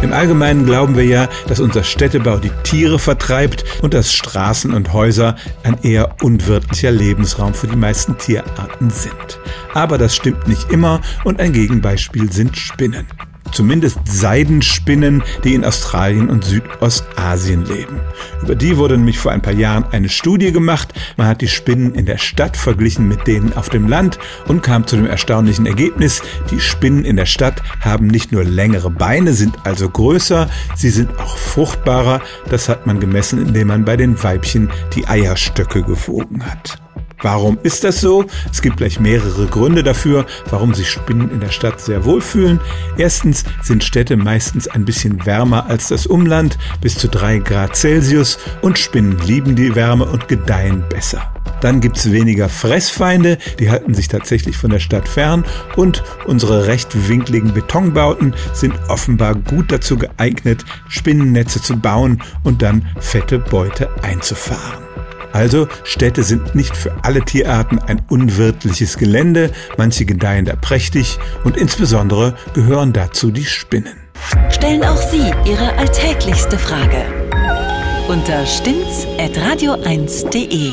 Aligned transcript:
Im 0.00 0.12
Allgemeinen 0.12 0.64
glauben 0.64 0.96
wir 0.96 1.04
ja, 1.04 1.28
dass 1.48 1.58
unser 1.58 1.82
Städtebau 1.82 2.38
die 2.38 2.52
Tiere 2.62 3.00
vertreibt 3.00 3.64
und 3.82 3.94
dass 3.94 4.12
Straßen 4.12 4.72
und 4.72 4.92
Häuser 4.92 5.34
ein 5.64 5.76
eher 5.82 6.16
unwirtlicher 6.22 6.92
Lebensraum 6.92 7.52
für 7.52 7.66
die 7.66 7.76
meisten 7.76 8.16
Tierarten 8.16 8.90
sind. 8.90 9.40
Aber 9.74 9.98
das 9.98 10.14
stimmt 10.14 10.46
nicht 10.46 10.70
immer 10.70 11.00
und 11.24 11.40
ein 11.40 11.52
Gegenbeispiel 11.52 12.32
sind 12.32 12.56
Spinnen 12.56 13.06
zumindest 13.58 13.98
Seidenspinnen, 14.04 15.24
die 15.42 15.54
in 15.54 15.64
Australien 15.64 16.30
und 16.30 16.44
Südostasien 16.44 17.64
leben. 17.64 17.98
Über 18.40 18.54
die 18.54 18.76
wurde 18.76 18.96
nämlich 18.96 19.18
vor 19.18 19.32
ein 19.32 19.42
paar 19.42 19.52
Jahren 19.52 19.84
eine 19.90 20.08
Studie 20.08 20.52
gemacht. 20.52 20.94
Man 21.16 21.26
hat 21.26 21.40
die 21.40 21.48
Spinnen 21.48 21.92
in 21.96 22.06
der 22.06 22.18
Stadt 22.18 22.56
verglichen 22.56 23.08
mit 23.08 23.26
denen 23.26 23.52
auf 23.54 23.68
dem 23.68 23.88
Land 23.88 24.20
und 24.46 24.62
kam 24.62 24.86
zu 24.86 24.94
dem 24.94 25.06
erstaunlichen 25.06 25.66
Ergebnis, 25.66 26.22
die 26.52 26.60
Spinnen 26.60 27.04
in 27.04 27.16
der 27.16 27.26
Stadt 27.26 27.60
haben 27.80 28.06
nicht 28.06 28.30
nur 28.30 28.44
längere 28.44 28.90
Beine, 28.90 29.32
sind 29.32 29.56
also 29.64 29.90
größer, 29.90 30.48
sie 30.76 30.90
sind 30.90 31.18
auch 31.18 31.36
fruchtbarer. 31.36 32.20
Das 32.50 32.68
hat 32.68 32.86
man 32.86 33.00
gemessen, 33.00 33.44
indem 33.44 33.66
man 33.66 33.84
bei 33.84 33.96
den 33.96 34.22
Weibchen 34.22 34.70
die 34.94 35.08
Eierstöcke 35.08 35.82
gewogen 35.82 36.46
hat. 36.46 36.78
Warum 37.20 37.58
ist 37.62 37.82
das 37.82 38.00
so? 38.00 38.26
Es 38.52 38.62
gibt 38.62 38.76
gleich 38.76 39.00
mehrere 39.00 39.46
Gründe 39.46 39.82
dafür, 39.82 40.24
warum 40.50 40.74
sich 40.74 40.88
Spinnen 40.88 41.30
in 41.30 41.40
der 41.40 41.50
Stadt 41.50 41.80
sehr 41.80 42.04
wohlfühlen. 42.04 42.60
Erstens 42.96 43.44
sind 43.62 43.82
Städte 43.82 44.16
meistens 44.16 44.68
ein 44.68 44.84
bisschen 44.84 45.26
wärmer 45.26 45.66
als 45.66 45.88
das 45.88 46.06
Umland, 46.06 46.58
bis 46.80 46.96
zu 46.96 47.08
drei 47.08 47.38
Grad 47.38 47.74
Celsius, 47.74 48.38
und 48.62 48.78
Spinnen 48.78 49.18
lieben 49.18 49.56
die 49.56 49.74
Wärme 49.74 50.06
und 50.06 50.28
gedeihen 50.28 50.84
besser. 50.88 51.32
Dann 51.60 51.80
gibt's 51.80 52.12
weniger 52.12 52.48
Fressfeinde, 52.48 53.38
die 53.58 53.68
halten 53.68 53.94
sich 53.94 54.06
tatsächlich 54.06 54.56
von 54.56 54.70
der 54.70 54.78
Stadt 54.78 55.08
fern 55.08 55.44
und 55.76 56.04
unsere 56.26 56.68
rechtwinkligen 56.68 57.52
Betonbauten 57.52 58.34
sind 58.52 58.74
offenbar 58.88 59.34
gut 59.34 59.72
dazu 59.72 59.96
geeignet, 59.96 60.64
Spinnennetze 60.88 61.60
zu 61.60 61.76
bauen 61.76 62.22
und 62.44 62.62
dann 62.62 62.86
fette 63.00 63.40
Beute 63.40 63.88
einzufahren. 64.02 64.84
Also 65.32 65.68
Städte 65.84 66.22
sind 66.22 66.54
nicht 66.54 66.76
für 66.76 66.92
alle 67.02 67.24
Tierarten 67.24 67.78
ein 67.78 68.02
unwirtliches 68.08 68.98
Gelände, 68.98 69.50
manche 69.76 70.04
gedeihen 70.04 70.44
da 70.44 70.54
prächtig 70.56 71.18
und 71.44 71.56
insbesondere 71.56 72.34
gehören 72.54 72.92
dazu 72.92 73.30
die 73.30 73.44
Spinnen. 73.44 73.94
Stellen 74.50 74.82
auch 74.84 75.00
Sie 75.00 75.32
Ihre 75.44 75.76
alltäglichste 75.78 76.58
Frage 76.58 77.04
unter 78.08 78.44
stimmtz.radio1.de. 78.46 80.72